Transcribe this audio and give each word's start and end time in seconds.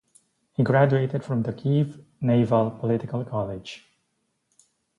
He 0.53 0.63
graduated 0.63 1.23
from 1.23 1.43
the 1.43 1.53
Kiev 1.53 2.03
Naval 2.21 2.71
Political 2.71 3.23
College. 3.25 3.85